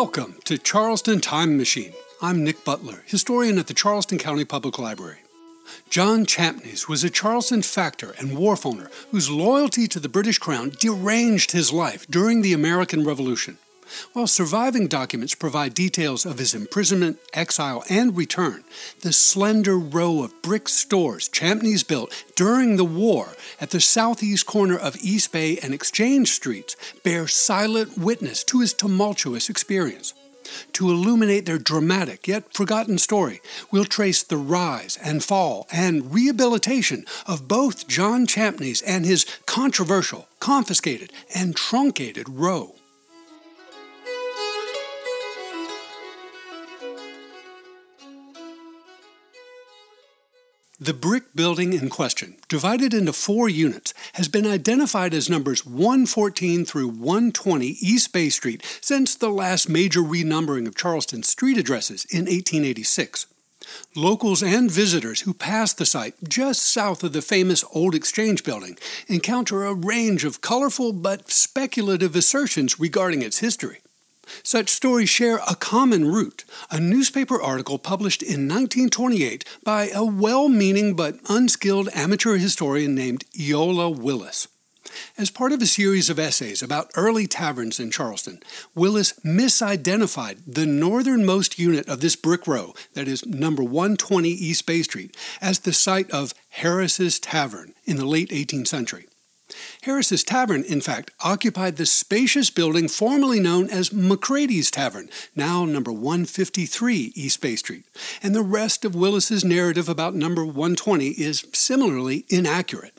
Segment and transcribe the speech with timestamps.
[0.00, 1.94] Welcome to Charleston Time Machine.
[2.20, 5.20] I'm Nick Butler, historian at the Charleston County Public Library.
[5.88, 10.68] John Champneys was a Charleston factor and wharf owner whose loyalty to the British Crown
[10.78, 13.56] deranged his life during the American Revolution.
[14.12, 18.64] While surviving documents provide details of his imprisonment, exile, and return,
[19.00, 24.76] the slender row of brick stores Champneys built during the war at the southeast corner
[24.76, 30.14] of East Bay and Exchange Streets bear silent witness to his tumultuous experience.
[30.74, 33.40] To illuminate their dramatic yet forgotten story,
[33.70, 40.28] we'll trace the rise and fall and rehabilitation of both John Champneys and his controversial,
[40.40, 42.76] confiscated, and truncated row.
[50.78, 56.66] The brick building in question, divided into four units, has been identified as numbers 114
[56.66, 62.26] through 120 East Bay Street since the last major renumbering of Charleston street addresses in
[62.26, 63.24] 1886.
[63.94, 68.76] Locals and visitors who pass the site just south of the famous Old Exchange building
[69.08, 73.78] encounter a range of colorful but speculative assertions regarding its history.
[74.42, 80.48] Such stories share a common root, a newspaper article published in 1928 by a well
[80.48, 84.48] meaning but unskilled amateur historian named Eola Willis.
[85.18, 88.40] As part of a series of essays about early taverns in Charleston,
[88.74, 94.82] Willis misidentified the northernmost unit of this brick row, that is number 120 East Bay
[94.82, 99.06] Street, as the site of Harris's Tavern in the late 18th century.
[99.82, 105.92] Harris's Tavern, in fact, occupied the spacious building formerly known as McCrady's Tavern, now number
[105.92, 107.84] 153 East Bay Street,
[108.22, 112.98] and the rest of Willis's narrative about number 120 is similarly inaccurate.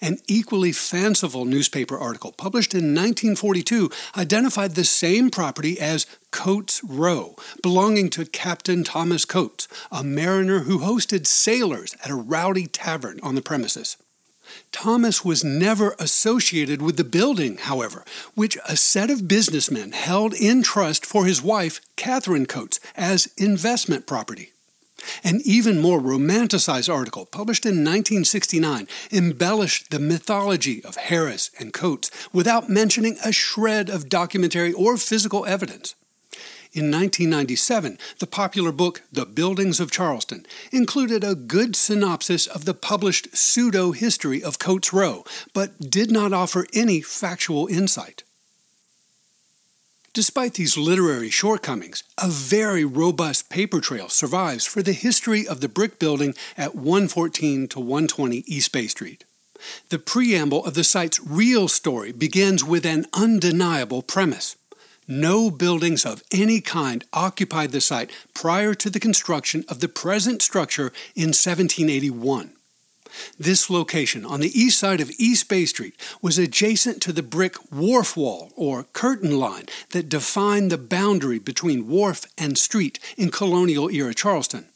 [0.00, 7.36] An equally fanciful newspaper article published in 1942 identified the same property as Coates Row,
[7.62, 13.34] belonging to Captain Thomas Coates, a mariner who hosted sailors at a rowdy tavern on
[13.34, 13.96] the premises.
[14.72, 18.04] Thomas was never associated with the building, however,
[18.34, 24.06] which a set of businessmen held in trust for his wife, Catherine Coates, as investment
[24.06, 24.52] property.
[25.24, 32.10] An even more romanticized article, published in 1969, embellished the mythology of Harris and Coates
[32.32, 35.94] without mentioning a shred of documentary or physical evidence.
[36.72, 42.74] In 1997, the popular book The Buildings of Charleston included a good synopsis of the
[42.74, 48.22] published pseudo history of Coates Row, but did not offer any factual insight.
[50.12, 55.68] Despite these literary shortcomings, a very robust paper trail survives for the history of the
[55.68, 59.24] brick building at 114 to 120 East Bay Street.
[59.88, 64.54] The preamble of the site's real story begins with an undeniable premise
[65.10, 70.40] no buildings of any kind occupied the site prior to the construction of the present
[70.40, 72.52] structure in 1781.
[73.38, 77.56] This location on the east side of East Bay Street was adjacent to the brick
[77.72, 83.90] wharf wall or curtain line that defined the boundary between wharf and street in colonial
[83.90, 84.69] era Charleston.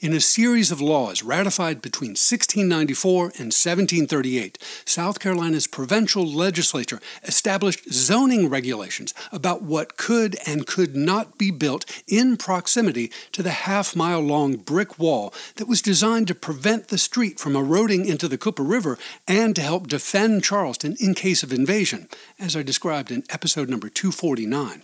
[0.00, 7.92] In a series of laws ratified between 1694 and 1738, South Carolina's provincial legislature established
[7.92, 13.96] zoning regulations about what could and could not be built in proximity to the half
[13.96, 18.38] mile long brick wall that was designed to prevent the street from eroding into the
[18.38, 22.08] Cooper River and to help defend Charleston in case of invasion,
[22.38, 24.82] as I described in episode number 249.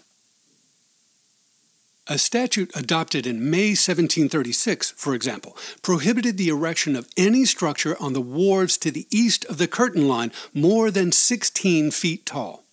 [2.10, 8.14] A statute adopted in May 1736, for example, prohibited the erection of any structure on
[8.14, 12.64] the wharves to the east of the curtain line more than 16 feet tall.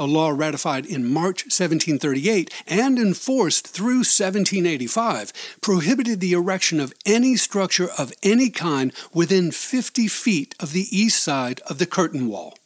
[0.00, 7.36] A law ratified in March 1738 and enforced through 1785 prohibited the erection of any
[7.36, 12.58] structure of any kind within 50 feet of the east side of the curtain wall.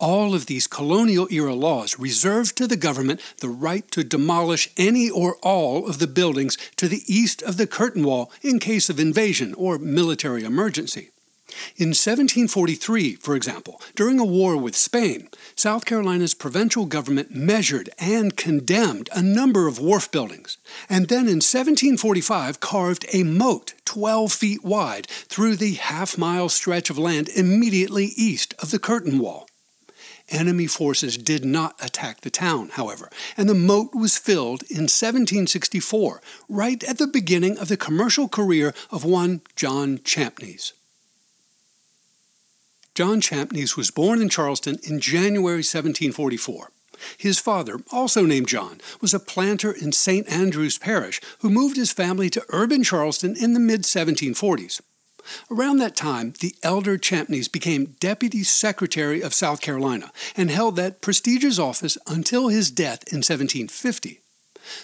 [0.00, 5.10] All of these colonial era laws reserved to the government the right to demolish any
[5.10, 9.00] or all of the buildings to the east of the curtain wall in case of
[9.00, 11.10] invasion or military emergency.
[11.76, 18.36] In 1743, for example, during a war with Spain, South Carolina's provincial government measured and
[18.36, 20.58] condemned a number of wharf buildings,
[20.88, 26.88] and then in 1745 carved a moat 12 feet wide through the half mile stretch
[26.88, 29.47] of land immediately east of the curtain wall.
[30.30, 36.20] Enemy forces did not attack the town, however, and the moat was filled in 1764,
[36.48, 40.72] right at the beginning of the commercial career of one John Champneys.
[42.94, 46.72] John Champneys was born in Charleston in January 1744.
[47.16, 50.28] His father, also named John, was a planter in St.
[50.28, 54.80] Andrew's Parish who moved his family to urban Charleston in the mid 1740s.
[55.50, 61.00] Around that time, the elder Champneys became Deputy Secretary of South Carolina and held that
[61.00, 64.20] prestigious office until his death in 1750.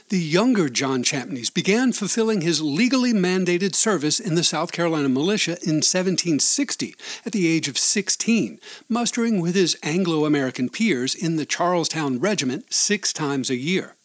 [0.08, 5.58] The younger John Champneys began fulfilling his legally mandated service in the South Carolina militia
[5.62, 6.94] in 1760
[7.26, 8.58] at the age of 16,
[8.88, 13.96] mustering with his Anglo American peers in the Charlestown Regiment six times a year.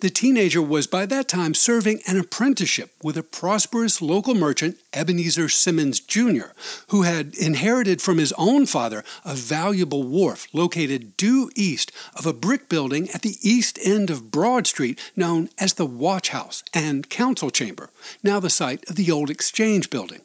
[0.00, 5.48] The teenager was by that time serving an apprenticeship with a prosperous local merchant, Ebenezer
[5.48, 6.50] Simmons Jr.,
[6.88, 12.32] who had inherited from his own father a valuable wharf located due east of a
[12.32, 17.08] brick building at the east end of Broad Street known as the Watch House and
[17.08, 17.90] Council Chamber,
[18.22, 20.22] now the site of the old Exchange Building.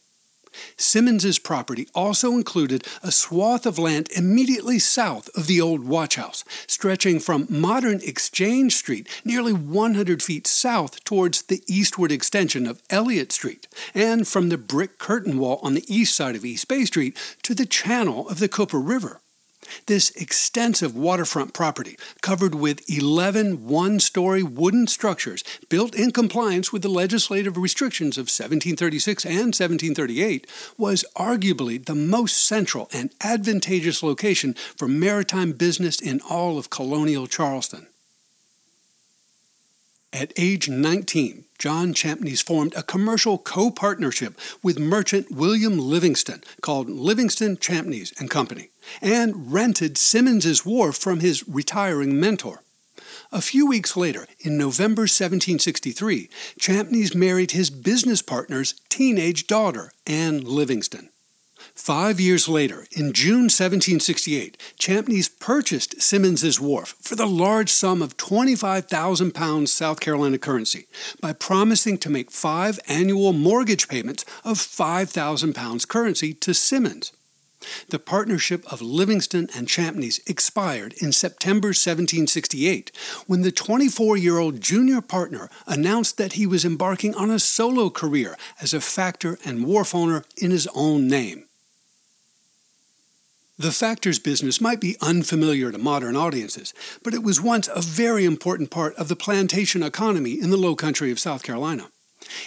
[0.78, 6.44] Simmons's property also included a swath of land immediately south of the old watch house,
[6.68, 13.32] stretching from modern Exchange Street nearly 100 feet south towards the eastward extension of Elliott
[13.32, 17.18] Street, and from the brick curtain wall on the east side of East Bay Street
[17.44, 19.22] to the channel of the Cooper River.
[19.86, 26.82] This extensive waterfront property, covered with 11 one story wooden structures built in compliance with
[26.82, 30.48] the legislative restrictions of 1736 and 1738,
[30.78, 37.28] was arguably the most central and advantageous location for maritime business in all of colonial
[37.28, 37.88] Charleston.
[40.14, 46.90] At age 19, John Champneys formed a commercial co partnership with merchant William Livingston called
[46.90, 48.70] Livingston Champneys and Company
[49.02, 52.64] and rented Simmons's wharf from his retiring mentor.
[53.32, 56.30] A few weeks later, in November 1763,
[56.60, 61.10] Champneys married his business partner's teenage daughter, Anne Livingston.
[61.74, 68.18] Five years later, in June 1768, Champneys purchased Simmons's wharf for the large sum of
[68.18, 70.88] 25,000 pounds South Carolina currency
[71.22, 77.12] by promising to make five annual mortgage payments of 5,000 pounds currency to Simmons.
[77.90, 82.92] The partnership of Livingston and Champneys expired in September 1768
[83.26, 87.90] when the 24 year old junior partner announced that he was embarking on a solo
[87.90, 91.46] career as a factor and wharf owner in his own name.
[93.60, 98.24] The factors business might be unfamiliar to modern audiences, but it was once a very
[98.24, 101.90] important part of the plantation economy in the low country of South Carolina.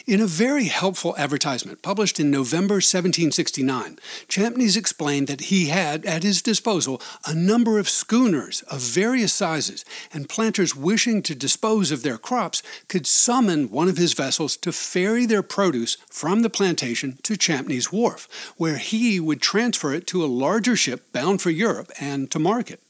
[0.06, 3.98] In a very helpful advertisement published in November 1769,
[4.28, 9.84] Champneys explained that he had at his disposal a number of schooners of various sizes,
[10.12, 14.72] and planters wishing to dispose of their crops could summon one of his vessels to
[14.72, 20.24] ferry their produce from the plantation to Champneys Wharf, where he would transfer it to
[20.24, 22.80] a larger ship bound for Europe and to market.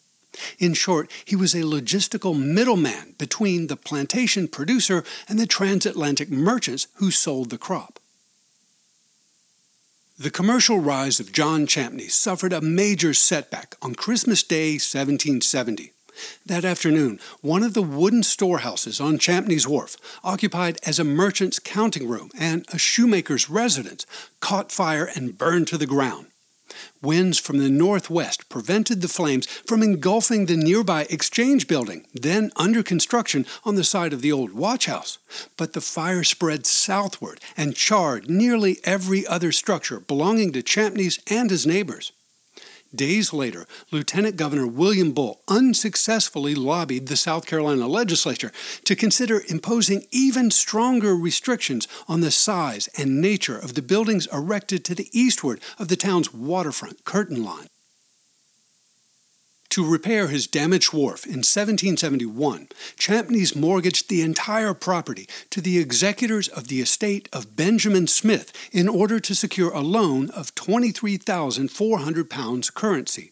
[0.59, 6.87] In short, he was a logistical middleman between the plantation producer and the transatlantic merchants
[6.95, 7.99] who sold the crop.
[10.19, 15.93] The commercial rise of John Champneys suffered a major setback on Christmas Day 1770.
[16.45, 22.07] That afternoon, one of the wooden storehouses on Champneys' Wharf, occupied as a merchant's counting
[22.07, 24.05] room and a shoemaker's residence,
[24.41, 26.27] caught fire and burned to the ground.
[27.03, 32.83] Winds from the northwest prevented the flames from engulfing the nearby exchange building, then under
[32.83, 35.19] construction on the side of the old watch house.
[35.57, 41.51] But the fire spread southward and charred nearly every other structure belonging to Champneys and
[41.51, 42.13] his neighbors.
[42.95, 48.51] Days later, Lieutenant Governor William Bull unsuccessfully lobbied the South Carolina legislature
[48.85, 54.85] to consider imposing even stronger restrictions on the size and nature of the buildings erected
[54.85, 57.69] to the eastward of the town's waterfront curtain line.
[59.71, 66.49] To repair his damaged wharf in 1771, Champneys mortgaged the entire property to the executors
[66.49, 72.69] of the estate of Benjamin Smith in order to secure a loan of 23,400 pounds
[72.69, 73.31] currency.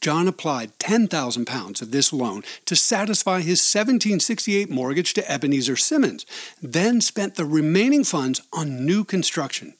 [0.00, 6.26] John applied 10,000 pounds of this loan to satisfy his 1768 mortgage to Ebenezer Simmons,
[6.60, 9.74] then spent the remaining funds on new construction.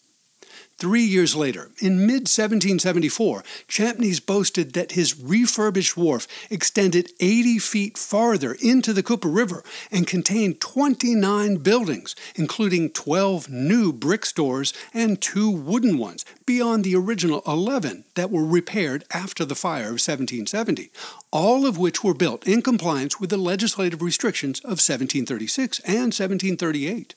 [0.83, 7.97] Three years later, in mid 1774, Champneys boasted that his refurbished wharf extended 80 feet
[7.97, 9.62] farther into the Cooper River
[9.93, 16.97] and contained 29 buildings, including 12 new brick stores and two wooden ones, beyond the
[16.97, 20.91] original 11 that were repaired after the fire of 1770,
[21.31, 27.15] all of which were built in compliance with the legislative restrictions of 1736 and 1738.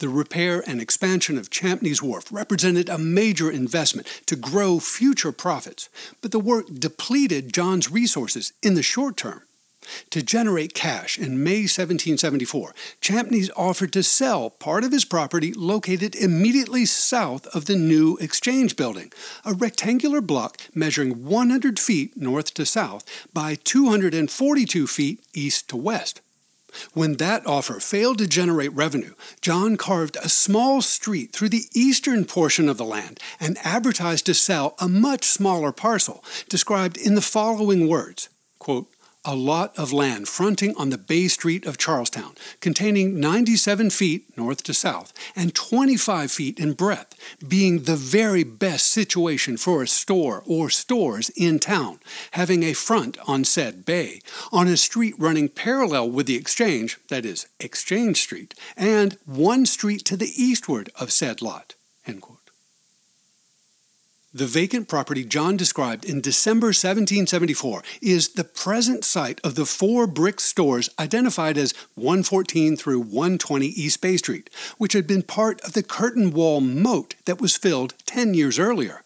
[0.00, 5.90] The repair and expansion of Champneys Wharf represented a major investment to grow future profits,
[6.22, 9.42] but the work depleted John's resources in the short term.
[10.08, 16.14] To generate cash in May 1774, Champneys offered to sell part of his property located
[16.14, 19.12] immediately south of the new Exchange Building,
[19.44, 23.04] a rectangular block measuring 100 feet north to south
[23.34, 26.22] by 242 feet east to west.
[26.92, 32.24] When that offer failed to generate revenue, John carved a small street through the eastern
[32.24, 37.20] portion of the land and advertised to sell a much smaller parcel, described in the
[37.20, 38.88] following words quote,
[39.24, 44.62] a lot of land fronting on the Bay Street of Charlestown, containing 97 feet north
[44.62, 47.14] to south and 25 feet in breadth,
[47.46, 52.00] being the very best situation for a store or stores in town,
[52.32, 57.26] having a front on said bay, on a street running parallel with the Exchange, that
[57.26, 61.74] is, Exchange Street, and one street to the eastward of said lot.
[64.32, 70.06] The vacant property John described in December 1774 is the present site of the four
[70.06, 75.72] brick stores identified as 114 through 120 East Bay Street, which had been part of
[75.72, 79.02] the curtain wall moat that was filled 10 years earlier.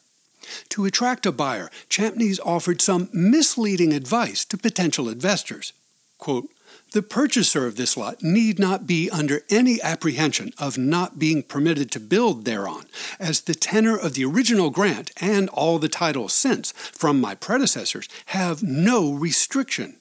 [0.68, 5.72] To attract a buyer, Champneys offered some misleading advice to potential investors.
[6.18, 6.50] Quote,
[6.94, 11.90] the purchaser of this lot need not be under any apprehension of not being permitted
[11.90, 12.86] to build thereon,
[13.18, 18.08] as the tenor of the original grant and all the titles since from my predecessors
[18.26, 19.96] have no restriction.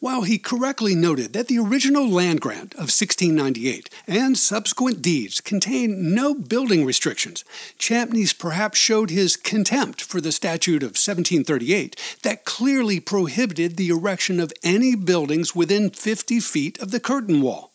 [0.00, 6.14] While he correctly noted that the original land grant of 1698 and subsequent deeds contain
[6.14, 7.44] no building restrictions,
[7.78, 14.40] Champneys perhaps showed his contempt for the statute of 1738 that clearly prohibited the erection
[14.40, 17.72] of any buildings within 50 feet of the curtain wall.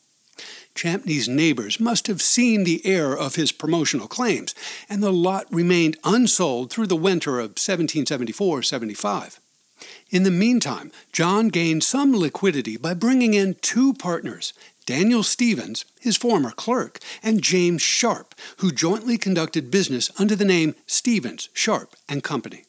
[0.75, 4.55] Champneys' neighbors must have seen the error of his promotional claims,
[4.87, 9.39] and the lot remained unsold through the winter of 1774 75.
[10.09, 14.53] In the meantime, John gained some liquidity by bringing in two partners,
[14.85, 20.73] Daniel Stevens, his former clerk, and James Sharp, who jointly conducted business under the name
[20.87, 22.65] Stevens, Sharp and Company.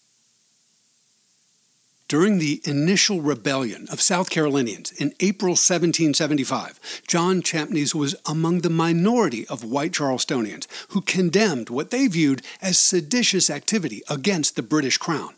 [2.11, 8.69] During the initial rebellion of South Carolinians in April 1775, John Champneys was among the
[8.69, 14.99] minority of white Charlestonians who condemned what they viewed as seditious activity against the British
[14.99, 15.37] Crown.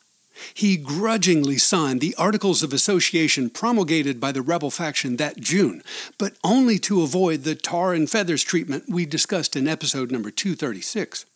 [0.55, 5.83] He grudgingly signed the Articles of Association promulgated by the rebel faction that June,
[6.19, 11.27] but only to avoid the tar and feathers treatment we discussed in episode number 236.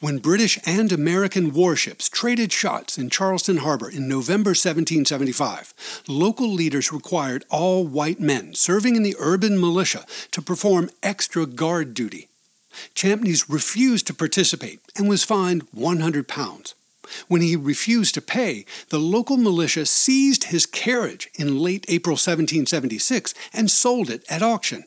[0.00, 6.92] When British and American warships traded shots in Charleston Harbor in November 1775, local leaders
[6.92, 12.28] required all white men serving in the urban militia to perform extra guard duty.
[12.94, 16.74] Champneys refused to participate and was fined 100 pounds.
[17.28, 23.34] When he refused to pay, the local militia seized his carriage in late April 1776
[23.52, 24.84] and sold it at auction.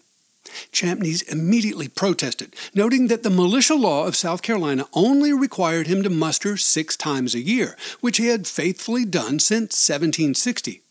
[0.72, 6.10] Champneys immediately protested, noting that the militia law of South Carolina only required him to
[6.10, 10.82] muster six times a year, which he had faithfully done since 1760.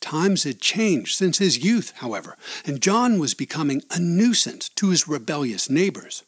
[0.00, 5.06] Times had changed since his youth, however, and John was becoming a nuisance to his
[5.06, 6.24] rebellious neighbors.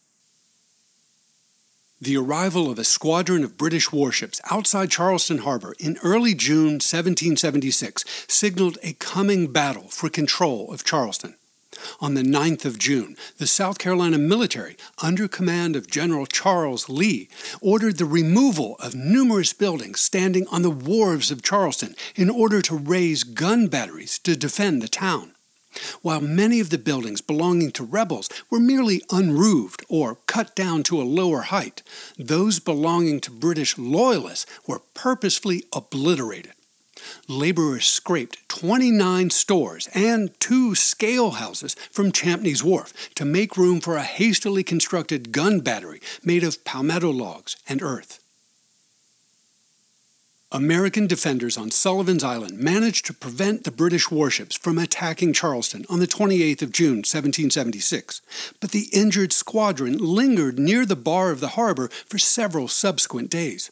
[2.03, 8.05] The arrival of a squadron of British warships outside Charleston Harbor in early June 1776
[8.27, 11.37] signaled a coming battle for control of Charleston.
[12.01, 17.29] On the 9th of June, the South Carolina military, under command of General Charles Lee,
[17.61, 22.75] ordered the removal of numerous buildings standing on the wharves of Charleston in order to
[22.75, 25.37] raise gun batteries to defend the town
[26.03, 31.01] while many of the buildings belonging to rebels were merely unroofed or cut down to
[31.01, 31.83] a lower height,
[32.19, 36.53] those belonging to British loyalists were purposefully obliterated.
[37.29, 43.97] Laborers scraped 29 stores and two scale houses from Champneys Wharf to make room for
[43.97, 48.22] a hastily constructed gun battery made of palmetto logs and earth.
[50.55, 55.99] American defenders on Sullivan's Island managed to prevent the British warships from attacking Charleston on
[55.99, 58.21] the 28th of June, 1776,
[58.61, 63.71] but the injured squadron lingered near the bar of the harbor for several subsequent days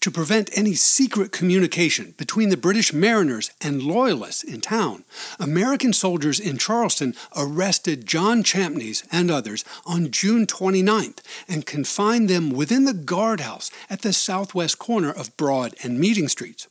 [0.00, 5.04] to prevent any secret communication between the British mariners and Loyalists in town,
[5.38, 12.50] American soldiers in Charleston arrested John Champneys and others on June 29th and confined them
[12.50, 16.68] within the guardhouse at the southwest corner of Broad and Meeting Streets.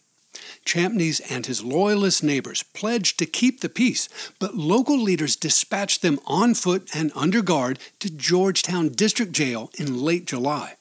[0.65, 6.19] Champneys and his loyalist neighbors pledged to keep the peace, but local leaders dispatched them
[6.25, 10.75] on foot and under guard to Georgetown District Jail in late July.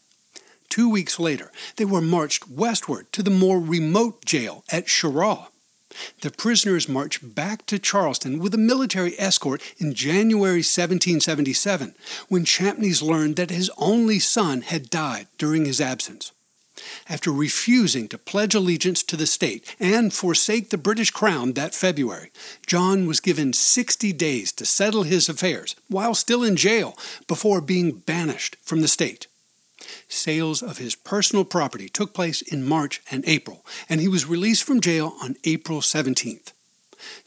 [0.76, 5.46] Two weeks later, they were marched westward to the more remote jail at Cheraw.
[6.20, 11.94] The prisoners marched back to Charleston with a military escort in January 1777,
[12.28, 16.32] when Champneys learned that his only son had died during his absence.
[17.08, 22.30] After refusing to pledge allegiance to the state and forsake the British crown that February,
[22.66, 27.92] John was given 60 days to settle his affairs while still in jail before being
[27.92, 29.26] banished from the state.
[30.08, 34.64] Sales of his personal property took place in March and April, and he was released
[34.64, 36.52] from jail on April 17th.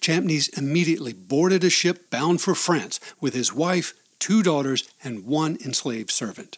[0.01, 5.58] Champneys immediately boarded a ship bound for France with his wife, two daughters, and one
[5.63, 6.58] enslaved servant.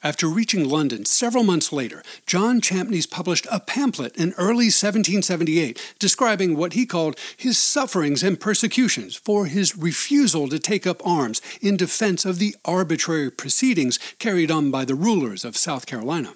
[0.00, 6.56] After reaching London several months later, John Champneys published a pamphlet in early 1778 describing
[6.56, 11.76] what he called his sufferings and persecutions for his refusal to take up arms in
[11.76, 16.34] defense of the arbitrary proceedings carried on by the rulers of South Carolina.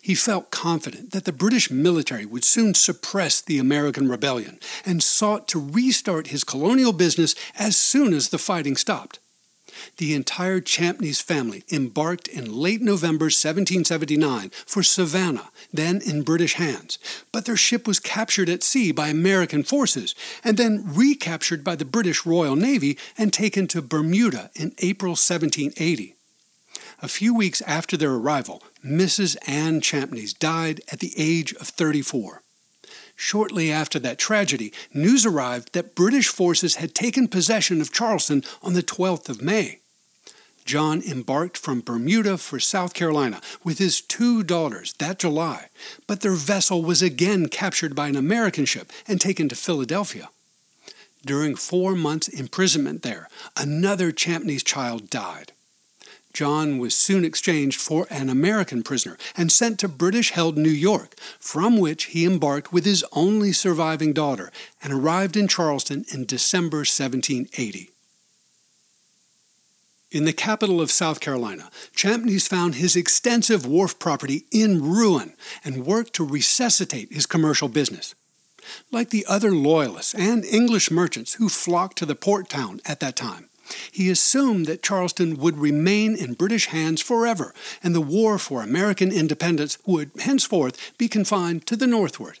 [0.00, 5.46] He felt confident that the British military would soon suppress the American rebellion and sought
[5.48, 9.18] to restart his colonial business as soon as the fighting stopped
[9.96, 16.98] the entire Champneys family embarked in late November 1779 for Savannah, then in British hands.
[17.32, 21.84] But their ship was captured at sea by American forces and then recaptured by the
[21.84, 26.14] British Royal Navy and taken to Bermuda in April 1780.
[27.00, 29.36] A few weeks after their arrival, Mrs.
[29.46, 32.42] Anne Champneys died at the age of 34.
[33.20, 38.74] Shortly after that tragedy, news arrived that British forces had taken possession of Charleston on
[38.74, 39.80] the 12th of May.
[40.64, 45.66] John embarked from Bermuda for South Carolina with his two daughters that July,
[46.06, 50.28] but their vessel was again captured by an American ship and taken to Philadelphia.
[51.26, 55.50] During four months' imprisonment there, another Champneys child died.
[56.32, 61.14] John was soon exchanged for an American prisoner and sent to British held New York,
[61.40, 66.78] from which he embarked with his only surviving daughter and arrived in Charleston in December
[66.78, 67.90] 1780.
[70.10, 75.84] In the capital of South Carolina, Champneys found his extensive wharf property in ruin and
[75.84, 78.14] worked to resuscitate his commercial business.
[78.90, 83.16] Like the other Loyalists and English merchants who flocked to the port town at that
[83.16, 83.47] time,
[83.90, 89.12] he assumed that Charleston would remain in British hands forever, and the war for American
[89.12, 92.38] independence would henceforth be confined to the northward.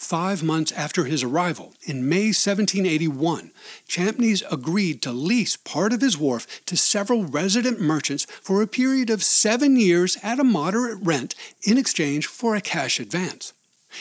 [0.00, 3.52] Five months after his arrival, in May 1781,
[3.86, 9.10] Champneys agreed to lease part of his wharf to several resident merchants for a period
[9.10, 13.52] of seven years at a moderate rent in exchange for a cash advance.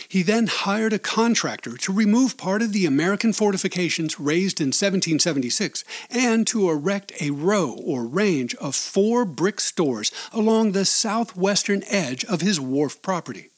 [0.08, 5.84] He then hired a contractor to remove part of the American fortifications raised in 1776
[6.10, 12.24] and to erect a row or range of four brick stores along the southwestern edge
[12.26, 13.50] of his wharf property.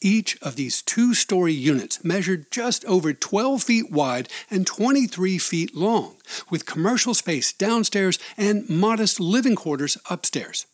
[0.00, 5.74] Each of these two story units measured just over 12 feet wide and 23 feet
[5.74, 6.16] long,
[6.48, 10.66] with commercial space downstairs and modest living quarters upstairs.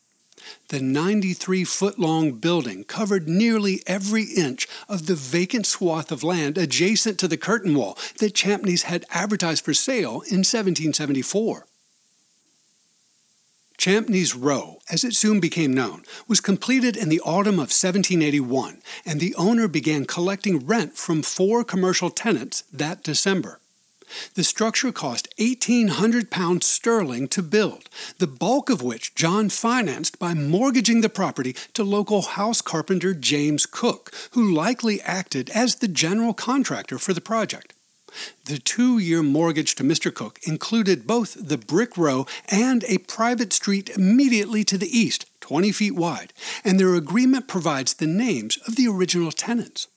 [0.69, 6.59] The 93 foot long building covered nearly every inch of the vacant swath of land
[6.59, 11.67] adjacent to the curtain wall that Champneys had advertised for sale in 1774.
[13.77, 19.21] Champneys Row, as it soon became known, was completed in the autumn of 1781, and
[19.21, 23.61] the owner began collecting rent from four commercial tenants that December.
[24.35, 27.89] The structure cost £1,800 sterling to build,
[28.19, 33.67] the bulk of which John financed by mortgaging the property to local house carpenter James
[33.67, 37.75] Cook, who likely acted as the general contractor for the project.
[38.45, 40.15] The two year mortgage to Mr.
[40.15, 45.73] Cook included both the brick row and a private street immediately to the east, 20
[45.73, 46.33] feet wide,
[46.65, 49.89] and their agreement provides the names of the original tenants.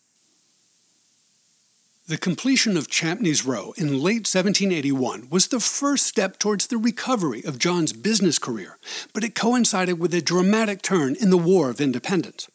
[2.07, 7.43] The completion of Champneys Row in late 1781 was the first step towards the recovery
[7.43, 8.77] of John's business career,
[9.11, 12.47] but it coincided with a dramatic turn in the War of Independence.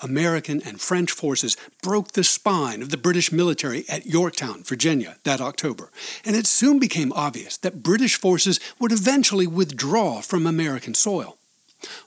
[0.00, 5.40] American and French forces broke the spine of the British military at Yorktown, Virginia, that
[5.40, 5.90] October,
[6.24, 11.36] and it soon became obvious that British forces would eventually withdraw from American soil.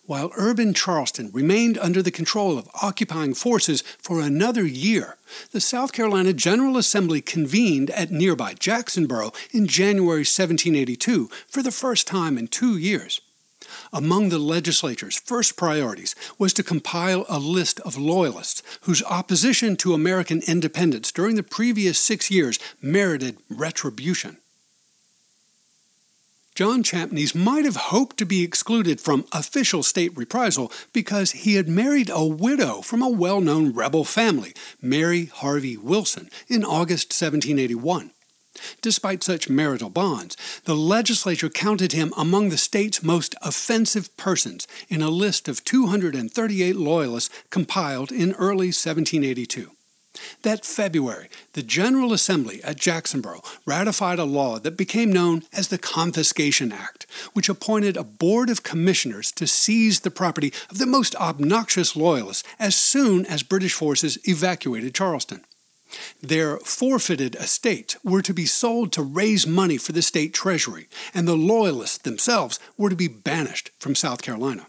[0.05, 5.17] While urban Charleston remained under the control of occupying forces for another year,
[5.51, 12.07] the South Carolina General Assembly convened at nearby Jacksonboro in January 1782 for the first
[12.07, 13.21] time in two years.
[13.91, 19.93] Among the legislature's first priorities was to compile a list of loyalists whose opposition to
[19.93, 24.37] American independence during the previous six years merited retribution.
[26.57, 31.67] John Champneys might have hoped to be excluded from official state reprisal because he had
[31.67, 38.09] married a widow from a well known rebel family, Mary Harvey Wilson, in August 1781.
[38.81, 45.03] Despite such marital bonds, the legislature counted him among the state's most offensive persons in
[45.03, 49.76] a list of 238 Loyalists compiled in early 1782.
[50.41, 55.77] That February, the General Assembly at Jacksonboro ratified a law that became known as the
[55.77, 61.15] Confiscation Act, which appointed a board of commissioners to seize the property of the most
[61.15, 65.43] obnoxious Loyalists as soon as British forces evacuated Charleston.
[66.21, 71.27] Their forfeited estates were to be sold to raise money for the state treasury, and
[71.27, 74.67] the Loyalists themselves were to be banished from South Carolina.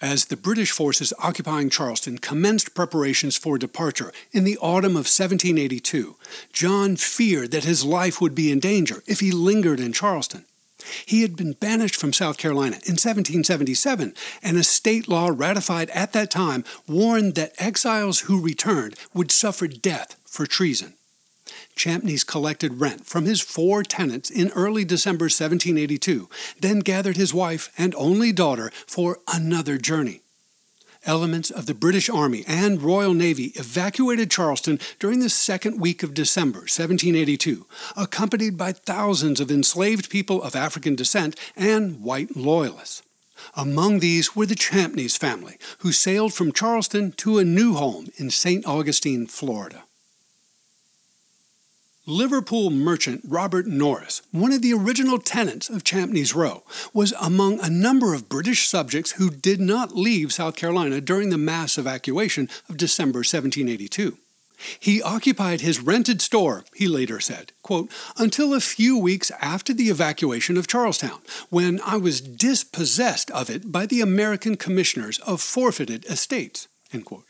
[0.00, 6.16] As the British forces occupying Charleston commenced preparations for departure in the autumn of 1782,
[6.52, 10.44] John feared that his life would be in danger if he lingered in Charleston.
[11.06, 16.12] He had been banished from South Carolina in 1777, and a state law ratified at
[16.12, 20.92] that time warned that exiles who returned would suffer death for treason.
[21.74, 26.28] Champneys collected rent from his four tenants in early December 1782,
[26.60, 30.22] then gathered his wife and only daughter for another journey
[31.06, 36.14] elements of the British Army and Royal Navy evacuated Charleston during the second week of
[36.14, 43.02] December 1782, accompanied by thousands of enslaved people of African descent and white loyalists.
[43.54, 48.30] Among these were the Champneys family, who sailed from Charleston to a new home in
[48.30, 48.66] St.
[48.66, 49.84] Augustine, Florida.
[52.08, 56.62] Liverpool merchant Robert Norris, one of the original tenants of Champneys Row,
[56.94, 61.36] was among a number of British subjects who did not leave South Carolina during the
[61.36, 64.16] mass evacuation of December 1782.
[64.78, 69.90] He occupied his rented store, he later said, quote, until a few weeks after the
[69.90, 71.18] evacuation of Charlestown,
[71.50, 76.68] when I was dispossessed of it by the American commissioners of forfeited estates.
[76.92, 77.24] End quote.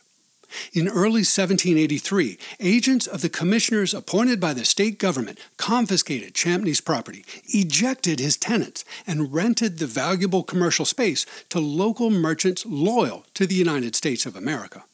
[0.72, 7.24] In early 1783, agents of the commissioners appointed by the state government confiscated Champneys' property,
[7.48, 13.54] ejected his tenants, and rented the valuable commercial space to local merchants loyal to the
[13.54, 14.85] United States of America.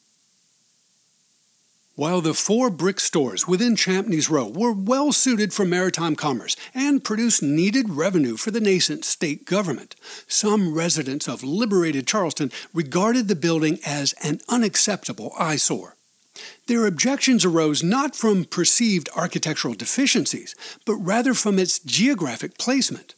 [1.94, 7.04] While the four brick stores within Champneys Row were well suited for maritime commerce and
[7.04, 9.94] produced needed revenue for the nascent state government,
[10.26, 15.96] some residents of liberated Charleston regarded the building as an unacceptable eyesore.
[16.66, 20.54] Their objections arose not from perceived architectural deficiencies,
[20.86, 23.14] but rather from its geographic placement.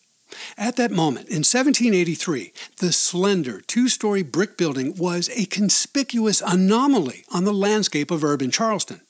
[0.57, 7.25] At that moment, in 1783, the slender two story brick building was a conspicuous anomaly
[7.33, 9.01] on the landscape of urban Charleston.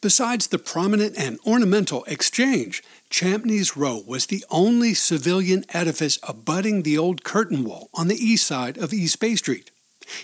[0.00, 6.96] Besides the prominent and ornamental exchange, Champneys Row was the only civilian edifice abutting the
[6.96, 9.70] old curtain wall on the east side of East Bay Street.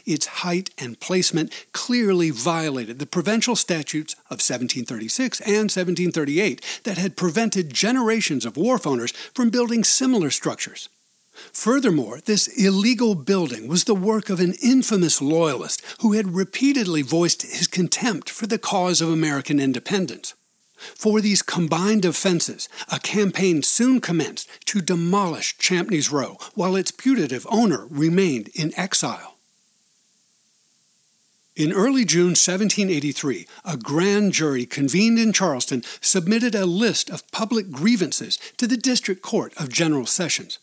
[0.06, 7.16] Its height and placement clearly violated the provincial statutes of 1736 and 1738 that had
[7.16, 10.88] prevented generations of wharf owners from building similar structures.
[11.52, 17.42] Furthermore, this illegal building was the work of an infamous loyalist who had repeatedly voiced
[17.42, 20.34] his contempt for the cause of American independence.
[20.76, 27.46] For these combined offenses, a campaign soon commenced to demolish Champneys Row while its putative
[27.50, 29.36] owner remained in exile.
[31.60, 37.70] In early June 1783, a grand jury convened in Charleston submitted a list of public
[37.70, 40.58] grievances to the District Court of General Sessions.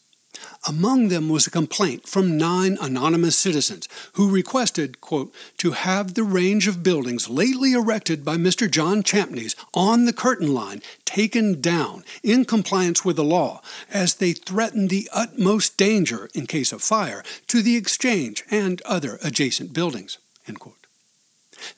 [0.68, 6.24] Among them was a complaint from nine anonymous citizens who requested, quote, to have the
[6.24, 8.68] range of buildings lately erected by Mr.
[8.68, 13.62] John Champneys on the curtain line taken down in compliance with the law,
[13.94, 19.20] as they threaten the utmost danger, in case of fire, to the exchange and other
[19.24, 20.18] adjacent buildings.
[20.48, 20.77] End quote.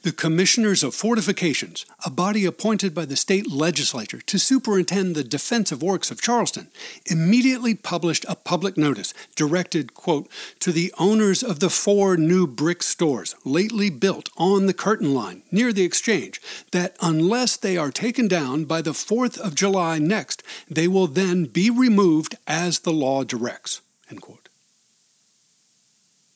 [0.03, 5.81] The Commissioners of Fortifications, a body appointed by the state legislature to superintend the defensive
[5.81, 6.67] works of Charleston,
[7.05, 12.83] immediately published a public notice directed, quote, to the owners of the four new brick
[12.83, 18.27] stores lately built on the curtain line near the exchange that unless they are taken
[18.27, 23.23] down by the 4th of July next, they will then be removed as the law
[23.23, 23.81] directs.
[24.09, 24.38] End quote.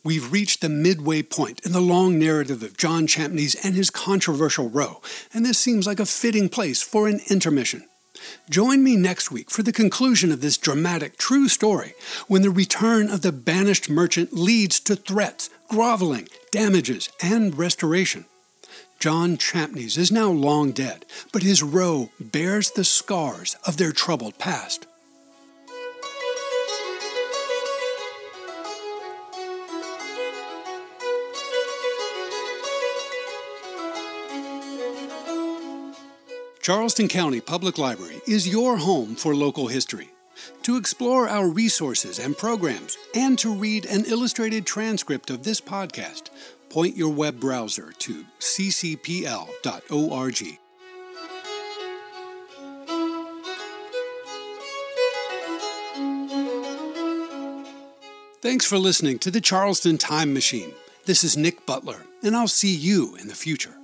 [0.06, 4.70] We've reached the midway point in the long narrative of John Champneys and his controversial
[4.70, 5.02] row,
[5.34, 7.86] and this seems like a fitting place for an intermission.
[8.50, 11.94] Join me next week for the conclusion of this dramatic true story
[12.28, 18.26] when the return of the banished merchant leads to threats, groveling, damages, and restoration.
[19.00, 24.38] John Champneys is now long dead, but his row bears the scars of their troubled
[24.38, 24.86] past.
[36.64, 40.12] Charleston County Public Library is your home for local history.
[40.62, 46.30] To explore our resources and programs, and to read an illustrated transcript of this podcast,
[46.70, 49.60] point your web browser to ccpl.org.
[58.42, 60.72] Thanks for listening to the Charleston Time Machine.
[61.04, 63.76] This is Nick Butler, and I'll see you in the future.